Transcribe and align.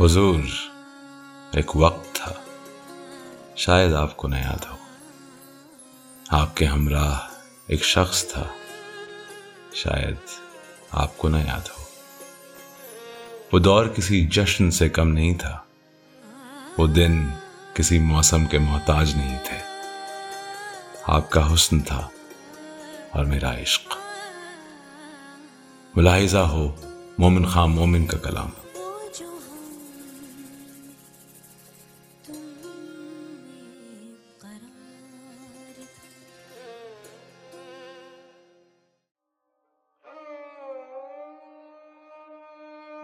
حضور، 0.00 0.40
ایک 1.52 1.76
وقت 1.76 2.14
تھا، 2.14 2.32
شاید 3.56 3.92
آپ 3.92 4.16
کو 4.16 4.28
نہ 4.28 4.36
یاد 4.36 4.64
ہو۔ 4.70 4.76
آپ 6.28 6.56
کے 6.56 6.66
ہمراہ 6.66 7.18
ایک 7.66 7.84
شخص 7.84 8.24
تھا، 8.32 8.44
شاید 9.72 10.16
آپ 10.90 11.18
کو 11.18 11.28
نہ 11.28 11.36
یاد 11.36 11.68
ہو۔ 11.78 11.84
وہ 13.52 13.58
دور 13.58 13.86
کسی 13.86 14.26
جشن 14.26 14.70
سے 14.70 14.88
کم 14.88 15.08
نہیں 15.08 15.34
تھا، 15.34 15.58
وہ 16.78 16.86
دن 16.86 17.26
کسی 17.74 17.98
موسم 17.98 18.46
کے 18.46 18.58
محتاج 18.58 19.16
نہیں 19.16 19.38
تھے۔ 19.44 19.58
آپ 21.06 21.30
کا 21.30 21.54
حسن 21.54 21.80
تھا 21.80 22.08
اور 23.10 23.24
میرا 23.24 23.60
عشق۔ 23.60 23.96
ملاحظہ 25.96 26.38
ہو 26.38 26.76
مومن 27.18 27.46
خان 27.46 27.70
مومن 27.70 28.06
کا 28.06 28.18
کلام۔ 28.18 28.50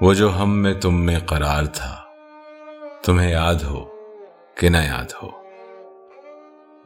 وہ 0.05 0.15
جو 0.15 0.39
ہم 0.39 0.59
میں 0.63 0.75
تم 0.75 1.01
میں 1.01 1.19
قرار 1.27 1.65
تھا۔ 1.65 2.03
تمہیں 3.03 3.31
یاد 3.31 3.55
ہو 3.55 3.85
کہ 4.55 4.69
نہ 4.69 4.77
یاد 4.77 5.13
ہو۔ 5.23 5.31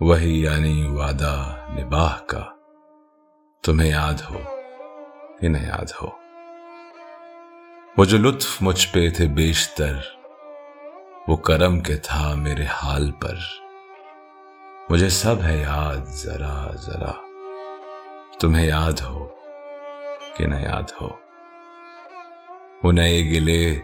وہی 0.01 0.43
یعنی 0.43 0.89
وعدہ 0.89 1.55
نباہ 1.69 2.19
کا۔ 2.27 2.45
تمہیں 3.63 3.91
یاد 3.91 4.15
ہو 4.31 4.39
کہ 5.41 5.49
نہ 5.49 5.59
یاد 5.59 5.85
ہو۔ 6.03 6.09
وہ 7.97 8.05
جو 8.05 8.19
لطف 8.19 8.63
مجھ 8.63 8.89
پہ 8.93 9.11
تھے 9.11 9.27
بیشتر، 9.27 9.93
وہ 11.29 11.37
کرم 11.37 11.81
کے 11.81 11.97
تھا 11.97 12.35
میرے 12.35 12.65
حال 12.65 13.11
پر۔ 13.11 13.35
مجھے 14.91 15.09
سب 15.09 15.43
ہے 15.43 15.57
یاد، 15.57 15.97
ذرا 15.97 16.73
ذرا۔ 16.75 17.13
تمہیں 18.41 18.67
یاد 18.67 19.01
ہو 19.01 19.29
کہ 20.37 20.47
نہ 20.47 20.57
یاد 20.57 20.93
ہو۔ 21.01 21.28
وہ 22.83 22.93
نئے 22.93 23.25
گلے، 23.25 23.81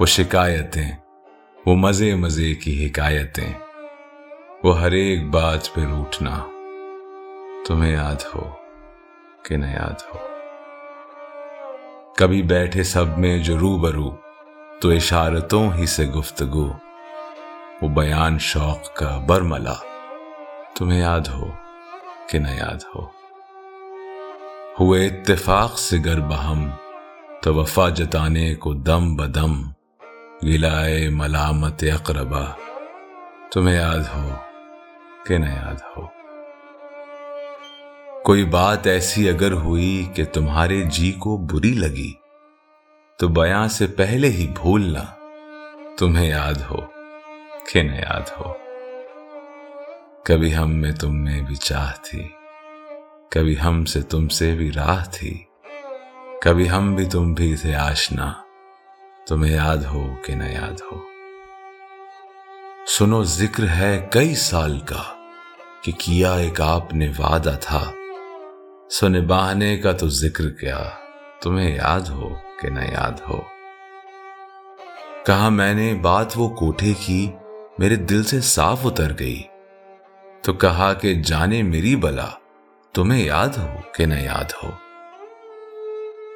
وہ 0.00 0.06
شکایتیں، 0.06 0.92
وہ 1.66 1.74
مزے 1.74 2.14
مزے 2.14 2.54
کی 2.54 2.86
حکایتیں۔ 2.86 3.52
وہ 4.64 4.80
ہر 4.80 4.92
ایک 4.92 5.30
بات 5.30 5.74
پہ 5.74 5.80
روٹنا۔ 5.80 6.46
تمہیں 7.66 7.92
یاد 7.92 8.14
ہو 8.34 8.50
کہ 9.42 9.56
نہ 9.56 9.66
یاد 9.66 10.14
ہو۔ 10.14 10.18
کبھی 12.16 12.42
بیٹھے 12.42 12.82
سب 12.82 13.18
میں 13.18 13.38
جو 13.38 13.58
رو 13.58 13.78
برو 13.78 14.16
تو 14.80 14.90
اشارتوں 14.90 15.72
ہی 15.74 15.86
سے 15.86 16.06
گفتگو۔ 16.06 16.72
وہ 17.82 17.88
بیان 17.88 18.38
شوق 18.38 18.94
کا 18.94 19.24
برملا۔ 19.28 19.74
تمہیں 20.76 21.00
یاد 21.00 21.28
ہو 21.28 21.48
کہ 22.28 22.38
نہ 22.38 22.48
یاد 22.48 22.82
ہو۔ 22.94 23.06
ہوئے 24.80 25.06
اتفاق 25.06 25.78
سے 25.78 25.96
گر 26.04 26.20
بہم۔ 26.20 26.70
تو 27.42 27.54
وفا 27.54 27.88
جتانے 27.88 28.54
کو 28.54 28.74
دم 28.74 29.16
بدم 29.16 29.62
گلائے 30.42 31.08
ملامت 31.08 31.84
اقربا۔ 31.94 32.44
تمہیں 33.52 33.76
یاد 33.76 33.98
ہو 34.14 34.30
کہ 35.26 35.38
نہ 35.38 35.44
یاد 35.44 35.74
ہو۔ 35.74 36.06
کوئی 38.24 38.44
بات 38.44 38.86
ایسی 38.86 39.28
اگر 39.28 39.52
ہوئی 39.52 40.10
کہ 40.14 40.24
تمہارے 40.24 40.82
جی 40.82 41.12
کو 41.12 41.36
بری 41.36 41.74
لگی، 41.74 42.12
تو 43.18 43.28
بیاں 43.28 43.68
سے 43.68 43.86
پہلے 43.86 44.28
ہی 44.28 44.46
بھولنا 44.62 45.02
تمہیں 45.98 46.28
یاد 46.28 46.70
ہو 46.70 46.80
کہ 47.72 47.82
نہ 47.82 47.94
یاد 47.94 48.40
ہو۔ 48.40 48.52
کبھی 50.24 50.56
ہم 50.56 50.70
میں 50.70 50.92
تم 50.92 51.16
میں 51.16 51.42
بھی 51.42 51.56
چاہ 51.56 51.92
تھی، 52.02 52.28
کبھی 53.30 53.60
ہم 53.60 53.84
سے 53.84 54.02
تم 54.02 54.28
سے 54.28 54.54
بھی 54.54 54.72
راہ 54.72 55.04
تھی۔ 55.12 55.44
کبھی 56.44 56.70
ہم 56.70 56.94
بھی 56.94 57.04
تم 57.04 57.34
بھی 57.34 57.56
تھے 57.56 57.74
آشنا 57.74 58.32
تمہیں 59.26 59.52
یاد 59.52 59.76
ہو 59.76 60.14
کہ 60.24 60.34
نہ 60.34 60.44
یاد 60.44 60.80
ہو۔ 60.92 60.98
سنو، 62.86 63.22
ذکر 63.22 63.68
ہے 63.68 64.08
کئی 64.12 64.34
سال 64.34 64.80
کا 64.80 65.02
کہ 65.82 65.92
کیا 65.92 66.34
ایک 66.34 66.60
آپ 66.60 66.94
نے 66.94 67.08
وعدہ 67.18 67.56
تھا۔ 67.60 67.92
سن 68.90 69.26
بہانے 69.26 69.78
کا 69.78 69.92
تو 69.92 70.08
ذکر 70.08 70.50
کیا، 70.50 70.90
تمہیں 71.42 71.76
یاد 71.76 72.00
ہو 72.00 72.28
کہ 72.60 72.70
نہ 72.70 72.80
یاد 72.80 73.20
ہو۔ 73.28 73.40
کہا، 75.26 75.48
میں 75.48 75.74
نے 75.74 75.94
بات 75.94 76.32
وہ 76.36 76.48
کوٹھے 76.48 76.92
کی، 77.06 77.30
میرے 77.78 77.96
دل 77.96 78.24
سے 78.24 78.40
صاف 78.40 78.86
اتر 78.86 79.12
گئی۔ 79.18 79.42
تو 80.42 80.52
کہا 80.52 80.92
کہ 80.92 81.14
جانے 81.14 81.62
میری 81.62 81.96
بلا، 81.96 82.28
تمہیں 82.92 83.24
یاد 83.24 83.48
ہو 83.48 83.76
کہ 83.94 84.06
نہ 84.06 84.14
یاد 84.14 84.52
ہو۔ 84.62 84.70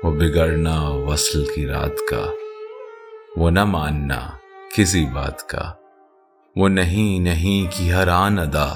وہ 0.06 0.12
بگڑنا 0.12 0.88
وصل 0.88 1.44
کی 1.54 1.66
رات 1.66 2.10
کا، 2.10 2.32
وہ 3.36 3.50
نہ 3.50 3.64
ماننا 3.64 4.30
کسی 4.76 5.06
بات 5.14 5.48
کا۔ 5.48 5.72
وہ 6.56 6.68
نہیں 6.68 7.20
نہیں 7.20 7.76
کی 7.76 7.92
ہر 7.92 8.08
آن 8.08 8.38
ادا، 8.38 8.74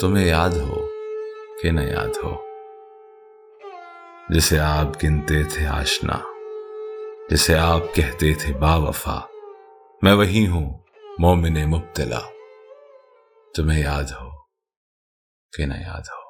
تمہیں 0.00 0.26
یاد 0.26 0.50
ہو 0.50 0.88
کہ 1.62 1.70
نہ 1.70 1.80
یاد 1.80 2.24
ہو۔ 2.24 2.36
جسے 4.28 4.58
آپ 4.58 5.04
گنتے 5.04 5.42
تھے 5.42 5.66
آشنا، 5.66 6.18
جسے 7.30 7.54
آپ 7.54 7.94
کہتے 7.94 8.34
تھے 8.34 8.54
با 8.54 8.76
وفا، 8.76 9.20
میں 10.02 10.12
وہی 10.12 10.46
ہوں 10.46 10.78
مومن 11.18 11.70
مبتلا۔ 11.70 12.20
تمہیں 13.56 13.80
یاد 13.80 14.04
ہو 14.04 14.30
کہ 15.56 15.66
نہ 15.66 15.74
یاد 15.74 16.00
ہو۔ 16.00 16.23